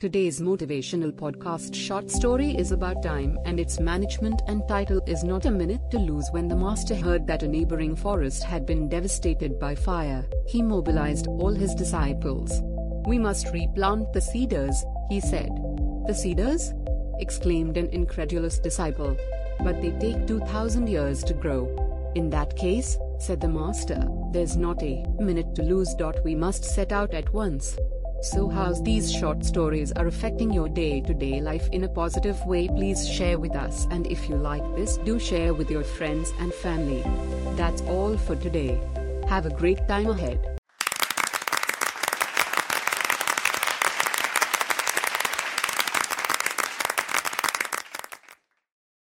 [0.00, 5.44] Today's motivational podcast short story is about time and its management and title is Not
[5.44, 6.28] a Minute to Lose.
[6.30, 11.26] When the master heard that a neighboring forest had been devastated by fire, he mobilized
[11.26, 12.60] all his disciples.
[13.08, 15.50] We must replant the cedars, he said.
[16.06, 16.72] The cedars?
[17.18, 19.16] exclaimed an incredulous disciple.
[19.64, 22.12] But they take 2000 years to grow.
[22.14, 25.92] In that case, said the master, there's not a minute to lose.
[26.24, 27.76] We must set out at once.
[28.20, 33.08] So how's these short stories are affecting your day-to-day life in a positive way please
[33.08, 37.04] share with us and if you like this do share with your friends and family.
[37.54, 38.80] That's all for today.
[39.28, 40.57] Have a great time ahead.